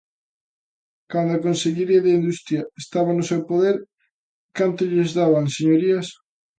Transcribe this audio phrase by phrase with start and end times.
[1.11, 3.75] Cando a Consellería de Industria estaba no seu poder,
[4.57, 6.07] ¿canto lles daban, señorías?